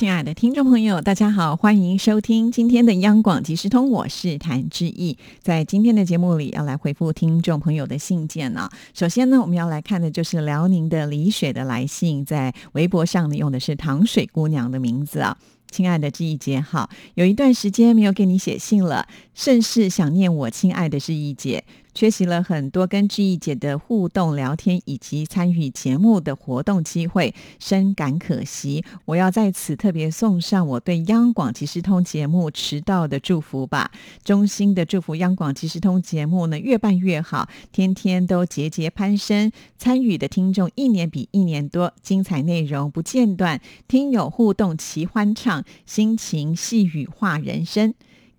[0.00, 5.18] 亲爱的听众朋友，大家好，欢迎收听今天的央广即时通，我是谭志毅。
[5.42, 8.70] 在今天的节目里，要来回复听众朋友的信件呢。
[8.94, 15.36] 首先呢，我们要来看的就是辽宁的李雪的来信，在微博上呢用的是糖水姑娘的名字啊。
[15.70, 21.62] 亲爱的志毅姐，好，有一段时间没有给你写信了，甚是想念我亲爱的志毅姐。
[22.00, 28.82] 缺席了很多跟志毅姐的互动聊天以及参与节目的活动机会，深感可惜。
[29.04, 33.90] 我要在此特别送上我对央广即时通节目迟到的祝福吧，
[34.24, 47.92] 衷心的祝福央广即时通节目呢越办越好，天天都节节攀升，参与的听众一年比一年多，精彩内容不间断，听友互动齐欢畅，心情细语化人生。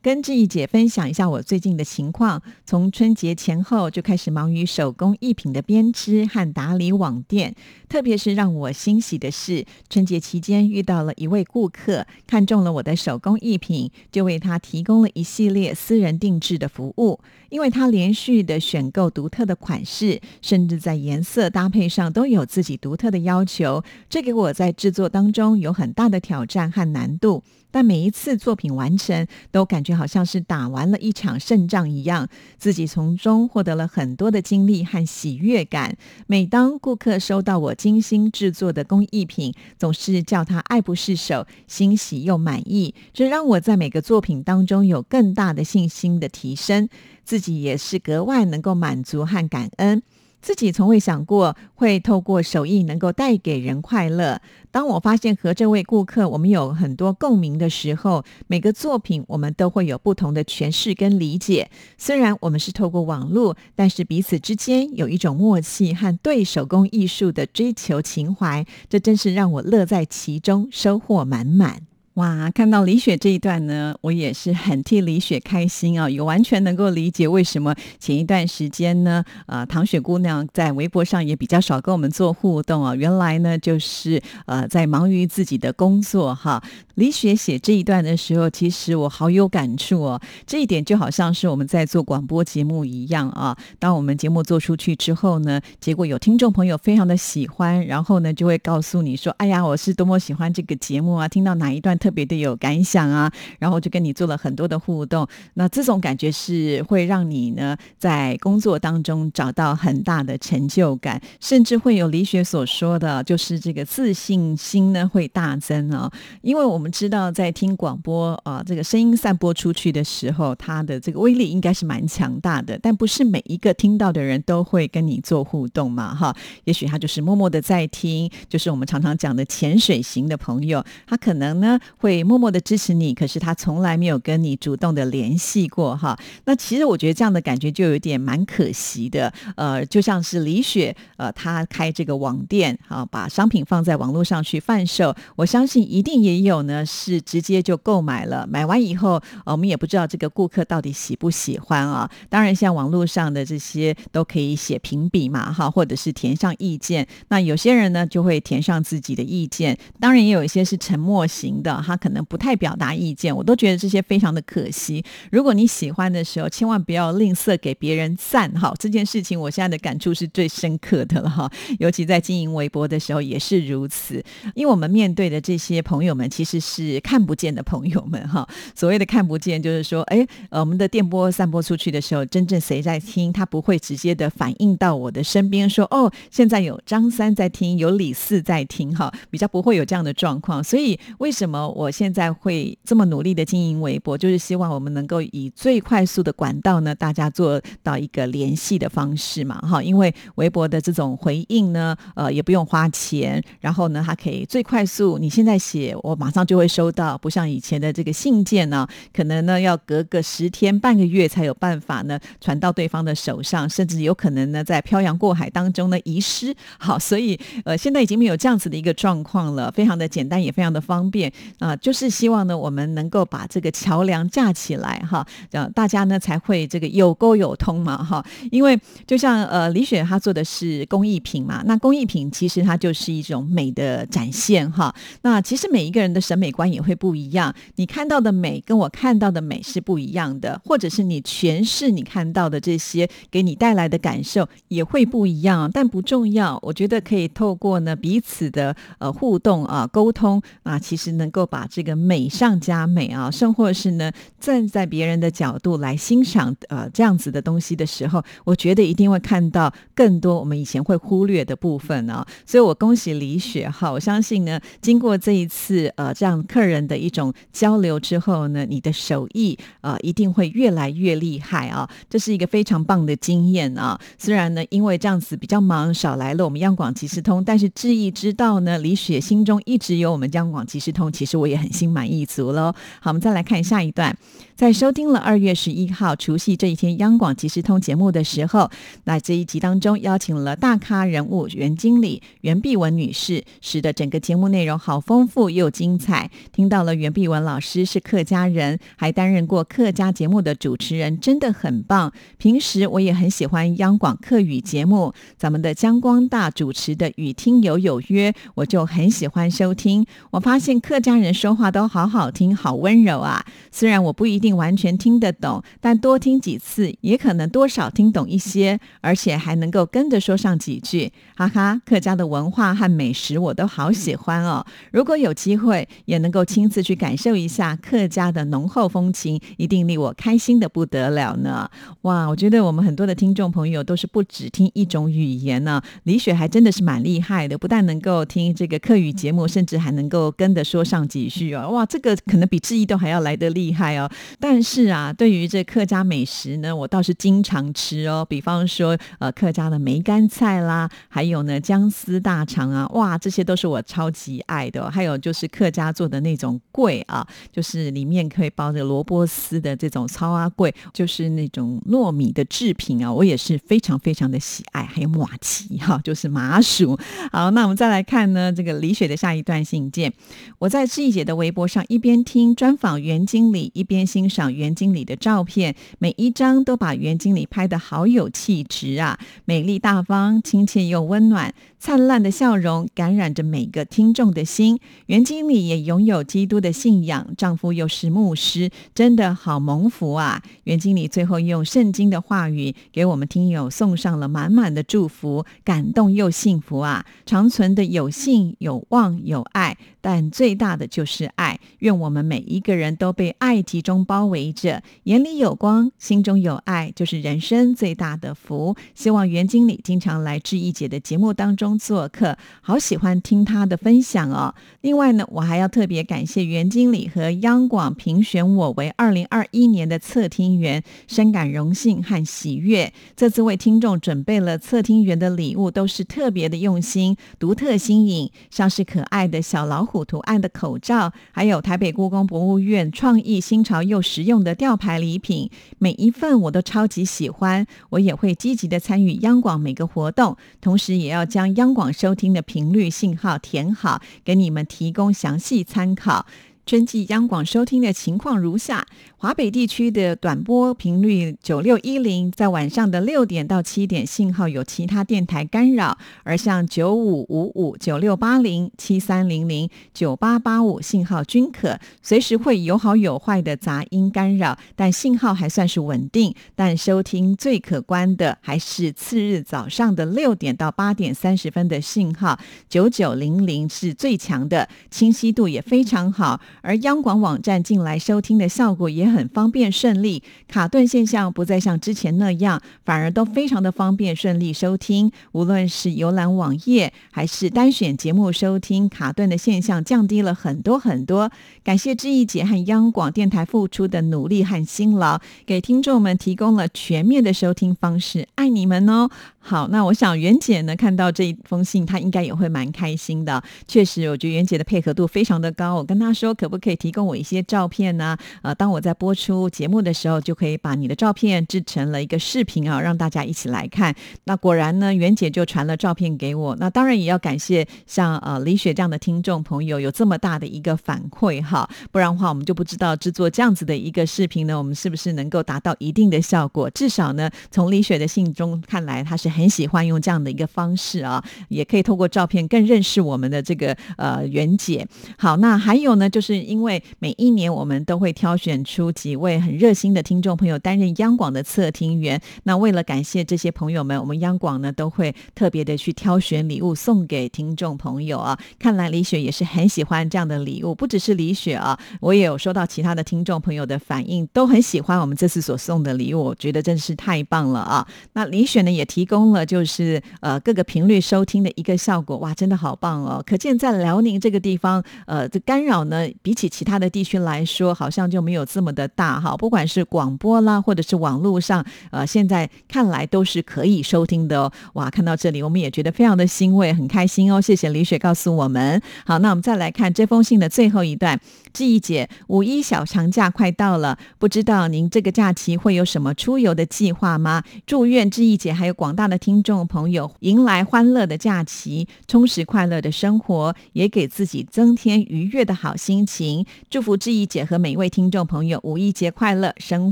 [0.03, 2.41] 跟志毅姐分享一下我最近的情况。
[2.66, 7.53] 从春节前后就开始忙于手工艺品的编织和打理网店。
[7.88, 17.19] 特别是让我欣喜的是，春节期间遇到了一位顾客，看中了我的手工艺品，就为他提供了一系列私人定制的服务。
[17.49, 27.43] 因为他连续的选购独特的款式，甚至在颜色搭配上都有自己独特的要求，这给我在制作当中有很大的挑战和难度。
[27.72, 32.27] 但每一次作品完成，都感觉好像是打完了一场胜仗一样，
[32.58, 35.97] 自己从中获得了很多的经历和喜悦感。
[36.27, 46.89] 每当顾客收到我精心制作的工艺品，总是叫他爱不释手，欣喜又满意，这让我在每个作品当中有更大的信心的提升，
[47.23, 50.03] 自己也是格外能够满足和感恩。
[50.42, 54.42] 自己从未想过会透过手艺能够带给人快乐。
[54.72, 61.70] 当我发现和这位顾客我们有很多共鸣的时候，每个作品我们都会有不同的诠释跟理解。
[61.98, 71.90] 虽然我们是透过网络，但是彼此之间有一种默契和对手工艺术的追求情怀，这真是让我乐在其中，收获满满。
[72.16, 82.94] 哇，看到李雪这一段呢，我也是很替李雪开心啊，也完全能够理解为什么前一段时间呢，呃，唐雪姑娘在微博上也比较少跟我们做互动啊。
[82.94, 86.61] 原来呢，就是呃，在忙于自己的工作哈。
[86.95, 90.21] 李雪写这一段的时候，其实我好有感触哦。
[90.45, 93.58] 这一点就好像是我们在做广播节目一样啊。
[93.80, 101.26] 当我们节目做出去之后呢，结果有听众朋友非常的喜欢，然后呢，就会告诉你说：“哎呀，我是多么喜欢这个节目啊！
[101.26, 105.28] 听到哪一段特别的有感想啊，然后就跟你做了很多的互动。
[105.54, 116.12] 那这种感觉是会让你呢在工作当中找到很大的成就感，甚至会有李雪所说的，就是这个自信心呢会大增啊。
[116.42, 126.36] 因为我们知道在听广播啊，这个声音散播出去的时候，它的这个威力应该是蛮强大的，但不是每一个听到的人都会跟你做互动嘛，哈。
[126.64, 131.80] 也许他就是默默的在听，就是我们常常讲的潜水型的朋友，他可能呢。
[132.01, 136.18] 会默默的支持你，可是他从来没有跟你主动的联系过哈。
[136.45, 139.31] 那其实我觉得这样的感觉就有点蛮可惜的。
[139.56, 148.48] 呃，就像是李雪，呃，他开这个网店啊，把商品放在网络上去贩售，我相信一定也有呢，是直接就购买了。
[148.48, 152.10] 买完以后，我们也不知道这个顾客到底喜不喜欢啊。
[152.30, 157.07] 当然，像网络上的这些都可以写评比嘛，哈，或者是填上意见。
[157.28, 161.90] 那有些人呢就会填上自己的意见，当然也有一些是沉默型的哈。
[161.91, 165.03] 他可能不太表达意见，我都觉得这些非常的可惜。
[165.29, 168.74] 如果你喜欢的时候，千万不要吝啬给别人赞哈。
[168.79, 174.24] 这件事情我现在的感触是最深刻的了哈，尤其在经营微博的时候也是如此。
[174.56, 178.47] 因为我们面对的这些朋友们其实是看不见的朋友们哈。
[178.73, 190.63] 所谓的看不见，就是说，哎，呃，我们的电波散播出去的时候，真正谁在听，他不会直接的反映到我的身边，说哦，现在有张三在听，有李四在听哈，比较不会有这样的状况。
[190.63, 191.67] 所以为什么？
[191.81, 216.56] 我现在会这么努力的经营微博，就是希望我们能够以最快速的管道呢，大家做到一个联系的方式嘛，哈，因为微博的这种回应呢，呃，也不用花钱，然后呢，它可以最快速，你现在写，我马上就会收到，不像以前的这个信件呢，可能呢要隔个十天半个月才有办法呢传到对方的手上，甚至有可能呢在漂洋过海当中呢遗失。
[216.78, 221.70] 好，所以呃，现在已经没有这样子的一个状况了，非常的简单，也非常的方便啊。
[221.77, 228.25] 就是希望呢，我们能够把这个桥梁架起来哈，这样大家呢才会这个有沟有通嘛哈。
[228.51, 234.94] 因为就像呃李雪她做的是工艺品嘛，那工艺品其实它就是一种美的展现哈。
[235.21, 246.59] 那其实每一个人的审美观也会不一样，你看到的美跟我看到的美是不一样的，或者是你诠释你看到的这些给你带来的感受也会不一样，但不重要。
[246.62, 254.09] 我觉得可以透过呢彼此的呃互动啊沟通啊，其实能够把这个美上加美啊，甚或是呢
[254.39, 262.25] 站在别人的角度来欣赏呃这样子的东西的时候，我觉得一定会看到更多我们以前会忽略的部分啊。
[262.45, 274.00] 所以我恭喜李雪哈，我相信呢，经过这一次呃这样客人的一种交流之后呢，你的手艺呃一定会越来越厉害啊，这是一个非常棒的经验啊。
[274.18, 282.71] 虽然呢因为这样子比较忙少来了我们央广即时通，但是志毅知道呢，李雪心中一直有我们央广即时通，其实我也很心满意足喽。
[283.01, 284.15] 好，我们再来看下一段，
[284.61, 288.69] 在收听了二月十一号除夕这一天央广即时通节目的时候，
[289.05, 296.29] 那这一集当中邀请了大咖人物袁经理袁碧文女士，使得整个节目内容好丰富又精彩。
[296.53, 302.13] 听到了袁碧文老师是客家人，还担任过客家节目的主持人，真的很棒。
[302.37, 310.05] 平时我也很喜欢央广客语节目，咱们的江光大主持的《与听友有约》，我就很喜欢收听。
[310.29, 313.43] 我发现客家人说话都好好听，好温柔啊。
[313.71, 321.12] 虽然我不一定完全听得懂，但多听几次，也可能多少听懂一些，而且还能够跟着说上几句。
[321.36, 324.65] 哈哈，客家的文化和美食我都好喜欢哦。
[324.92, 331.69] 如果有机会，也能够亲自去感受一下客家的浓厚风情，一定令我开心的不得了呢。
[332.01, 335.81] 哇，我觉得我们很多的听众朋友都是不只听一种语言呢。
[336.04, 341.69] 李雪还真的是蛮厉害的，不但能够听这个客语节目，甚至还能够跟着说上几句哦。
[341.69, 344.09] 哇，这个可能比志毅都还要来得厉害哦。
[344.39, 348.25] 但是啊，对于这客家美食呢，我倒是经常吃哦。
[348.28, 354.89] 比方说，呃，客家的梅干菜啦，还有呢姜丝大肠啊，哇，这些都是我超级爱的。
[354.89, 364.83] 还有就是客家做的那种桂啊，就是里面可以包着萝卜丝的这种糙阿桂，就是那种糯米的制品啊，我也是非常非常的喜爱。
[364.83, 366.98] 还有马蹄哈，就是麻薯。
[367.31, 370.12] 好，那我们再来看呢，这个李雪的下一段信件。
[370.60, 381.51] 我在志毅姐的微博上一边听专访袁经理，一边欣欣赏袁经理的照片，每一张都把袁经理拍的好有气质啊，美丽大方，亲切又温暖。
[381.81, 384.80] 灿烂的笑容感染着每个听众的心。
[385.07, 390.44] 袁经理也拥有基督的信仰，丈夫又是牧师，真的好蒙福啊！
[390.66, 397.04] 袁经理最后用圣经的话语给我们听友送上了满满的祝福，感动又幸福啊！
[397.25, 401.60] 长存的有信、有望、有爱，但最大的就是爱。
[401.80, 408.75] 愿我们每一个人都被爱集中包围着，眼里有光，心中有爱，就是人生最大的福。
[408.94, 411.70] 希望袁经理经常来志毅姐的节目当中。
[411.77, 414.56] 做客，好喜欢听他的分享哦。
[414.81, 422.91] 另外呢，我还要特别感谢袁经理和央广评选我为二零二一年的测听员，深感荣幸和喜悦。
[423.15, 437.68] 这次为听众准备了测听员的礼物，都是特别的用心、独特新颖，像是可爱的小老虎图案的口罩，还有台北故宫博物院创意新潮又实用的吊牌礼品，每一份我都超级喜欢。
[437.91, 441.51] 我也会积极的参与央广每个活动，同时也要将。
[441.61, 446.25] 央广收听的频率信号填好，给你们提供详细参考。
[446.65, 448.87] 春季央广收听的情况如下：
[449.21, 466.33] 华北地区的短波频率九六一零，在晚上的六点到七点，信号有其他电台干扰；而像九五五五、九六八零、七三零零、九八八五，信号均可，随时会有好有坏的杂音干扰，但信号还算是稳定。
[466.56, 476.42] 但收听最可观的还是次日早上的六点到八点三十分的信号，九九零零是最强的，清晰度也非常好。
[476.63, 485.11] 而央广网站进来收听的效果也很方便顺利，卡顿现象不再像之前那样，反而都非常的方便顺利收听。
[485.33, 491.31] 无论是游览网页还是单选节目收听，卡顿的现象降低了很多很多。
[491.63, 499.09] 感谢志毅姐和央广电台付出的努力和辛劳，给听众们提供了全面的收听方式，爱你们哦！
[499.44, 503.44] 好，那我想袁姐呢看到这一封信，她应该也会蛮开心的。
[503.68, 505.75] 确实，我觉得袁姐的配合度非常的高。
[505.75, 508.15] 我跟她说，可不可以提供我一些照片呢？
[508.44, 513.96] 呃，当我在播出节目的时候，就可以把你的照片制成了一个视频啊，让大家一起来看。
[514.25, 516.55] 那果然呢，袁姐就传了照片给我。
[516.60, 526.70] 那当然也要感谢像呃李雪这样的听众朋友有这么大的一个反馈哈，不然的话我们就不知道制作这样子的一个视频呢，我们是不是能够达到一定的效果？
[526.70, 529.31] 至少呢，从李雪的信中看来，她是。
[529.31, 534.86] 很喜欢用这样的一个方式啊，也可以透过照片更认识我们的这个呃袁姐。
[535.17, 542.22] 好，那还有呢，就是因为每一年我们都会挑选出几位很热心的听众朋友担任央广的测听员。
[542.44, 548.38] 那为了感谢这些朋友们，我们央广呢都会特别的去挑选礼物送给听众朋友啊。
[548.60, 557.88] 看来李雪也是很喜欢这样的礼物，不只是李雪啊，我也有收到其他的听众朋友的反应，都很喜欢我们这次所送的礼物，我觉得真是太棒了啊。
[558.14, 559.22] 那李雪呢也提供。
[559.32, 563.24] 了就是呃各个频率收听的一个效果哇，真的好棒哦！
[563.26, 569.38] 可见在辽宁这个地方，呃，这干扰呢，比起其他的地区来说，好像就没有这么的的大哈。
[569.38, 574.52] 不管是广播啦，或者是网络上，呃，现在看来都是可以收听的哦。
[574.74, 577.40] 哇，看到这里，我们也觉得非常的欣慰，很开心哦。
[577.40, 578.82] 谢谢李雪告诉我们。
[579.06, 581.20] 好，那我们再来看这封信的最后一段。
[581.54, 587.44] 志毅姐，五一小长假快到了，不知道您这个假期会有什么出游的计划吗？
[587.66, 596.46] 祝愿志毅姐还有广大的听众朋友迎来欢乐的假期，充实快乐的生活，也给自己增添愉悦的好心情。
[596.70, 599.92] 祝福志毅姐和每一位听众朋友五一节快乐，生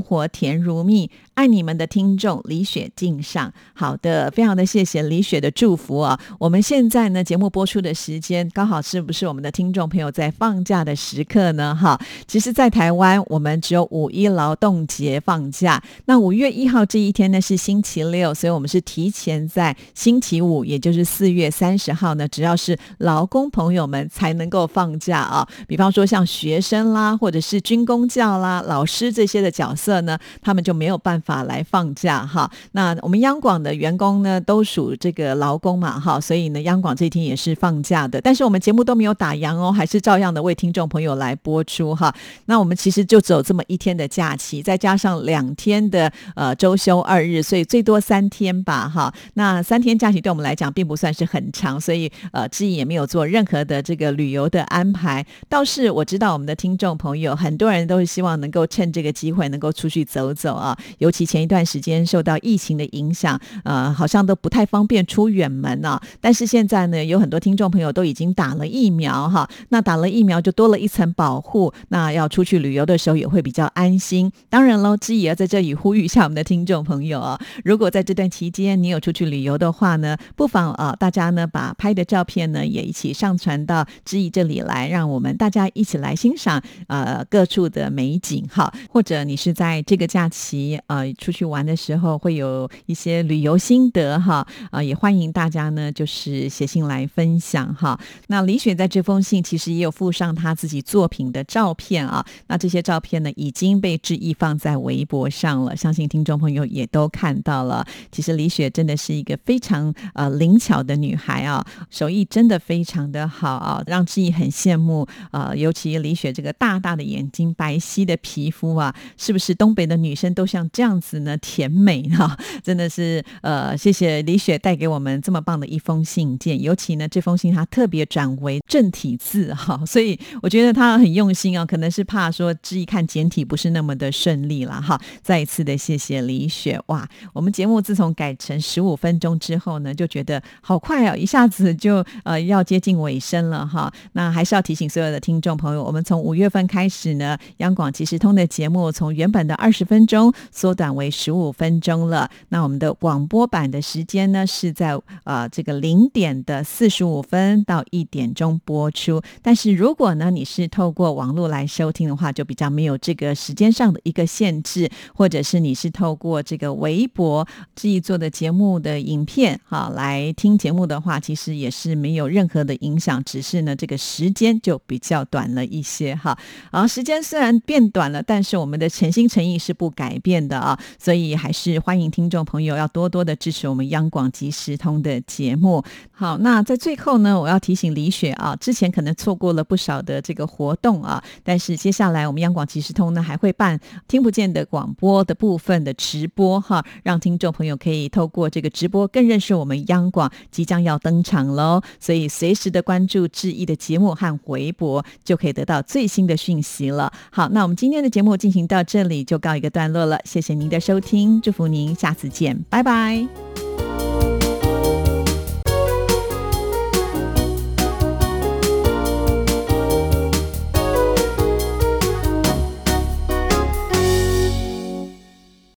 [0.00, 1.10] 活甜如蜜。
[1.40, 6.20] 爱你们的听众李雪敬上，好的，非常的谢谢李雪的祝福啊！
[6.38, 11.74] 我们现在呢，节目播出的时间刚好是不是我们的听众朋友在放假的时刻呢？
[11.74, 25.48] 哈，其实，在台湾我们只有五一劳动节放假，那五月一号这一天呢是星期六，所以我们是提前在星期五，也就是四月三十号呢，只要是劳工朋友们才能够放假啊。
[25.66, 31.29] 比方说像学生啦，或者是军工教啦、老师这些的角色呢，他们就没有办法。
[31.30, 42.12] 法来放假哈，那我们央广的员工呢都属这个劳工嘛哈，所以呢央广这一天也是放假的，但是我们节目都没有打烊哦，还是照样的为听众朋友来播出哈。
[42.46, 49.14] 那我们其实就只有这么一天的假期，再加上两天的呃周休二日，所以最多三天吧哈。
[49.34, 55.24] 那三天假期对我们来讲并不算是很长，所以呃志毅也没有做任何的这个旅游的安排。
[55.48, 61.19] 倒是我知道我们的听众朋友很多人都是希望能够趁这个机会能够出去走走啊，尤其。
[61.26, 66.00] 前一段时间受到疫情的影响，呃，好像都不太方便出远门呢。
[66.20, 74.30] 但是现在呢，有很多听众朋友都已经打了疫苗哈，那打了疫苗就多了一层保护，那要出去旅游的时候也会比较安心。
[74.48, 88.72] 当然喽，志怡要在这里呼吁一下我们的听众朋友啊，如果在这段期间你有出去旅游的话呢，不妨啊，大家呢把拍的照片呢也一起上传到志怡这里来，让我们大家一起来欣赏呃各处的美景哈。
[88.88, 90.99] 或者你是在这个假期呃。
[91.18, 97.98] 出去玩的时候会有一些旅游心得哈啊，也欢迎大家呢，就是写信来分享哈。
[98.28, 107.86] 那李雪在这封信其实也有附上他自己作品的照片啊，那这些照片呢已经被志毅放在微博上了，相信听众朋友也都看到了。
[108.12, 115.52] 其实李雪真的是一个非常呃灵巧的女孩啊，手艺真的非常的好啊，让志毅很羡慕啊。
[115.54, 120.89] 尤其李雪这个大大的眼睛、白皙的皮肤啊，是不是东北的女生都像这样？
[120.90, 135.00] 样子呢甜美哈， 真的是呃，谢谢李雪带给我们这么棒的一封信件，尤其呢这封信他特别转为正体字哈， 所以我觉得他很用心啊，可能是怕说只一看简体不是那么的顺利了哈。
[135.22, 143.92] 再一次的谢谢李雪哇，我们节目自从改成十五分钟之后呢，就觉得好快哦，一下子就呃要接近尾声了哈。
[144.12, 150.90] 那还是要提醒所有的听众朋友，我们从五月份开始呢，央广即时通的节目从原本的二十分钟缩短。
[150.90, 152.28] 为十五分钟了。
[152.48, 159.22] 那我们的广播版的时间呢，是在呃这个零点的四十五分到一点钟播出。
[159.40, 167.46] 但是如果呢你是透过网络来收听的话，就比较没有这个时间上的一个限制，或者是你是透过这个微博
[167.76, 176.36] 制作的节目的影片哈来听节目的话，其实也是没有任何的影响，只是呢这个时间就比较短了一些哈。
[176.72, 180.69] 啊，时间虽然变短了，但是我们的诚心诚意是不改变的啊。
[180.98, 185.82] 所以还是欢迎听众朋友要多多的支持我们央广即时通的节目。
[186.10, 207.10] 好，那在最后呢，我要提醒李雪啊，之前可能错过了不少的这个活动啊，但是接下来我们央广即时通呢还会办听不见的广播的部分的直播哈，让听众朋友可以透过这个直播更认识我们央广即将要登场喽，所以随时的关注志毅的节目和回博，就可以得到最新的讯息了。
[207.30, 213.49] 好，那我们今天的节目进行到这里就告一个段落了，谢谢您的收听，祝福您下次见，拜拜。